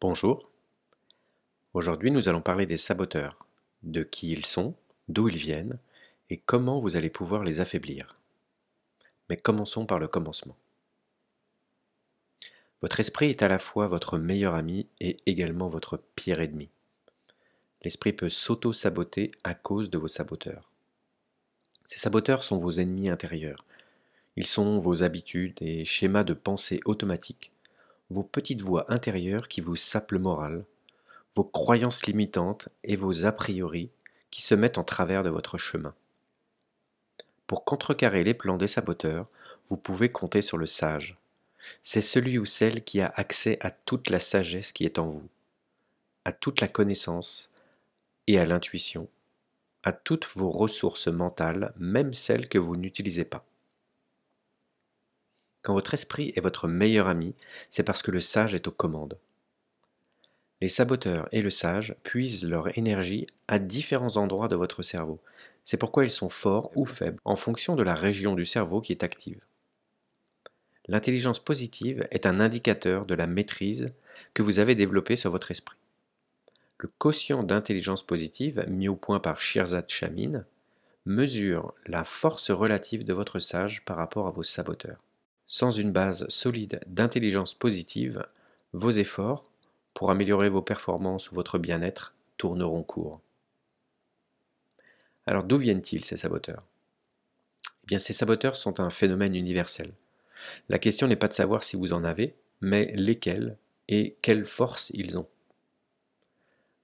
[0.00, 0.50] Bonjour.
[1.72, 3.46] Aujourd'hui, nous allons parler des saboteurs,
[3.84, 4.74] de qui ils sont,
[5.08, 5.78] d'où ils viennent
[6.28, 8.18] et comment vous allez pouvoir les affaiblir.
[9.30, 10.56] Mais commençons par le commencement.
[12.82, 16.68] Votre esprit est à la fois votre meilleur ami et également votre pire ennemi.
[17.82, 20.70] L'esprit peut s'auto-saboter à cause de vos saboteurs.
[21.86, 23.64] Ces saboteurs sont vos ennemis intérieurs.
[24.36, 27.53] Ils sont vos habitudes et schémas de pensée automatiques
[28.10, 30.64] vos petites voix intérieures qui vous sapent le moral,
[31.34, 33.90] vos croyances limitantes et vos a priori
[34.30, 35.94] qui se mettent en travers de votre chemin.
[37.46, 39.26] Pour contrecarrer les plans des saboteurs,
[39.68, 41.16] vous pouvez compter sur le sage.
[41.82, 45.28] C'est celui ou celle qui a accès à toute la sagesse qui est en vous,
[46.24, 47.50] à toute la connaissance
[48.26, 49.08] et à l'intuition,
[49.82, 53.44] à toutes vos ressources mentales, même celles que vous n'utilisez pas.
[55.64, 57.34] Quand votre esprit est votre meilleur ami,
[57.70, 59.18] c'est parce que le sage est aux commandes.
[60.60, 65.20] Les saboteurs et le sage puisent leur énergie à différents endroits de votre cerveau.
[65.64, 68.92] C'est pourquoi ils sont forts ou faibles en fonction de la région du cerveau qui
[68.92, 69.40] est active.
[70.86, 73.90] L'intelligence positive est un indicateur de la maîtrise
[74.34, 75.78] que vous avez développée sur votre esprit.
[76.76, 80.44] Le quotient d'intelligence positive, mis au point par Shirzad Chamin,
[81.06, 85.00] mesure la force relative de votre sage par rapport à vos saboteurs.
[85.46, 88.26] Sans une base solide d'intelligence positive,
[88.72, 89.44] vos efforts
[89.92, 93.20] pour améliorer vos performances ou votre bien-être tourneront court.
[95.26, 96.62] Alors d'où viennent-ils ces saboteurs?
[97.82, 99.92] Eh bien ces saboteurs sont un phénomène universel.
[100.68, 103.56] La question n'est pas de savoir si vous en avez, mais lesquels
[103.88, 105.28] et quelle force ils ont.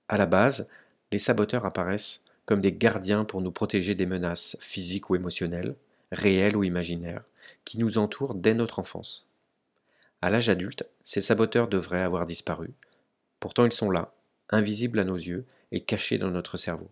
[0.09, 0.69] À la base,
[1.13, 5.75] les saboteurs apparaissent comme des gardiens pour nous protéger des menaces physiques ou émotionnelles,
[6.13, 7.25] réelles ou imaginaires,
[7.65, 9.27] qui nous entourent dès notre enfance.
[10.23, 12.71] À l'âge adulte, ces saboteurs devraient avoir disparu.
[13.39, 14.13] Pourtant ils sont là,
[14.51, 16.91] invisibles à nos yeux et cachés dans notre cerveau.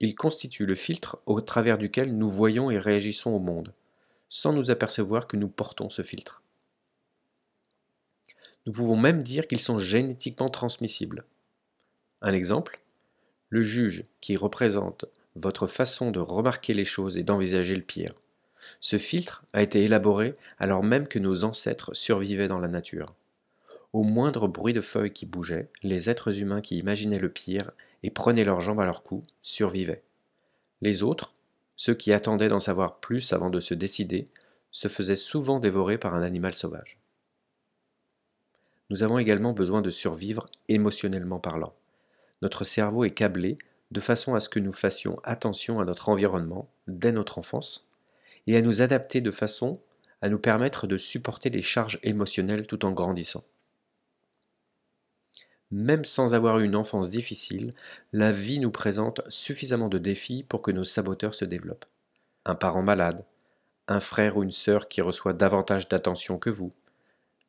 [0.00, 3.72] Ils constituent le filtre au travers duquel nous voyons et réagissons au monde,
[4.28, 6.42] sans nous apercevoir que nous portons ce filtre.
[8.66, 11.24] Nous pouvons même dire qu'ils sont génétiquement transmissibles.
[12.20, 12.80] Un exemple,
[13.48, 15.04] le juge qui représente
[15.36, 18.14] votre façon de remarquer les choses et d'envisager le pire.
[18.80, 23.14] Ce filtre a été élaboré alors même que nos ancêtres survivaient dans la nature.
[23.92, 27.70] Au moindre bruit de feuilles qui bougeaient, les êtres humains qui imaginaient le pire
[28.02, 30.02] et prenaient leurs jambes à leur cou survivaient.
[30.80, 31.34] Les autres,
[31.76, 34.28] ceux qui attendaient d'en savoir plus avant de se décider,
[34.70, 36.98] se faisaient souvent dévorer par un animal sauvage.
[38.88, 41.74] Nous avons également besoin de survivre émotionnellement parlant.
[42.40, 43.58] Notre cerveau est câblé
[43.90, 47.86] de façon à ce que nous fassions attention à notre environnement dès notre enfance
[48.46, 49.80] et à nous adapter de façon
[50.20, 53.44] à nous permettre de supporter les charges émotionnelles tout en grandissant.
[55.72, 57.72] Même sans avoir eu une enfance difficile,
[58.12, 61.86] la vie nous présente suffisamment de défis pour que nos saboteurs se développent.
[62.44, 63.24] Un parent malade,
[63.88, 66.72] un frère ou une sœur qui reçoit davantage d'attention que vous,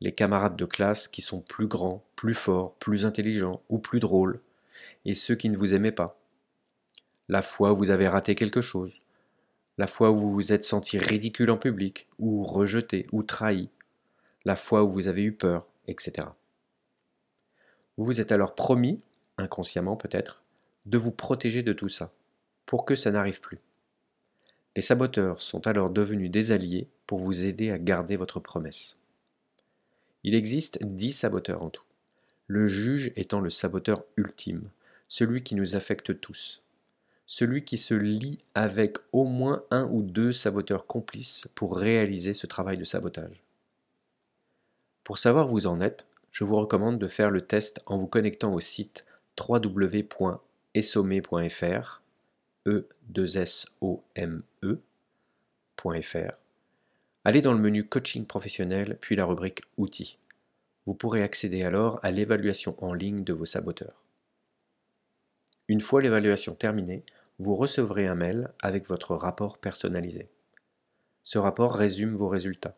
[0.01, 4.39] les camarades de classe qui sont plus grands, plus forts, plus intelligents ou plus drôles,
[5.05, 6.17] et ceux qui ne vous aimaient pas,
[7.29, 9.02] la fois où vous avez raté quelque chose,
[9.77, 13.69] la fois où vous vous êtes senti ridicule en public, ou rejeté, ou trahi,
[14.45, 16.27] la fois où vous avez eu peur, etc.
[17.97, 19.01] Vous vous êtes alors promis,
[19.37, 20.43] inconsciemment peut-être,
[20.85, 22.11] de vous protéger de tout ça,
[22.65, 23.59] pour que ça n'arrive plus.
[24.75, 28.97] Les saboteurs sont alors devenus des alliés pour vous aider à garder votre promesse.
[30.23, 31.83] Il existe dix saboteurs en tout,
[32.47, 34.69] le juge étant le saboteur ultime,
[35.07, 36.62] celui qui nous affecte tous,
[37.25, 42.47] celui qui se lie avec au moins un ou deux saboteurs complices pour réaliser ce
[42.47, 43.43] travail de sabotage.
[45.03, 48.07] Pour savoir où vous en êtes, je vous recommande de faire le test en vous
[48.07, 49.05] connectant au site
[49.39, 52.01] www.essome.fr
[52.65, 56.31] e 2 s o m e.fr.
[57.25, 60.17] Allez dans le menu Coaching professionnel puis la rubrique Outils.
[60.85, 64.02] Vous pourrez accéder alors à l'évaluation en ligne de vos saboteurs.
[65.73, 67.03] Une fois l'évaluation terminée,
[67.39, 70.29] vous recevrez un mail avec votre rapport personnalisé.
[71.23, 72.77] Ce rapport résume vos résultats.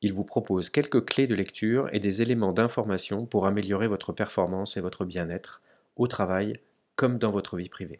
[0.00, 4.76] Il vous propose quelques clés de lecture et des éléments d'information pour améliorer votre performance
[4.76, 5.62] et votre bien-être
[5.96, 6.52] au travail
[6.94, 7.98] comme dans votre vie privée.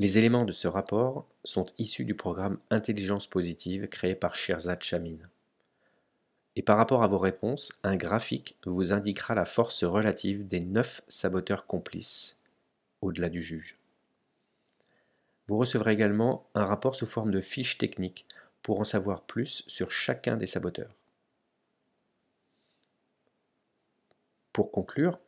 [0.00, 5.18] Les éléments de ce rapport sont issus du programme Intelligence positive créé par Shirzad Chamin.
[6.56, 11.02] Et par rapport à vos réponses, un graphique vous indiquera la force relative des neuf
[11.08, 12.38] saboteurs complices
[13.02, 13.76] au-delà du juge.
[15.48, 18.26] Vous recevrez également un rapport sous forme de fiche technique
[18.62, 20.94] pour en savoir plus sur chacun des saboteurs.
[24.54, 25.18] Pour conclure,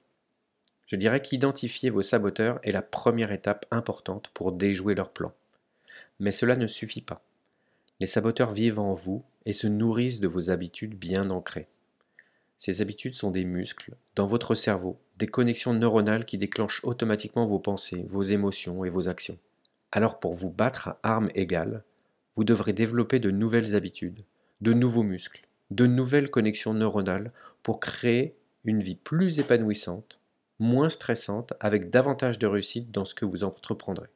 [0.86, 5.32] je dirais qu'identifier vos saboteurs est la première étape importante pour déjouer leur plan.
[6.20, 7.22] Mais cela ne suffit pas.
[8.00, 11.68] Les saboteurs vivent en vous et se nourrissent de vos habitudes bien ancrées.
[12.58, 17.58] Ces habitudes sont des muscles dans votre cerveau, des connexions neuronales qui déclenchent automatiquement vos
[17.58, 19.38] pensées, vos émotions et vos actions.
[19.92, 21.84] Alors pour vous battre à armes égales,
[22.36, 24.24] vous devrez développer de nouvelles habitudes,
[24.60, 27.32] de nouveaux muscles, de nouvelles connexions neuronales
[27.62, 30.18] pour créer une vie plus épanouissante,
[30.58, 34.08] moins stressante, avec davantage de réussite dans ce que vous entreprendrez.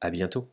[0.00, 0.48] À bientôt!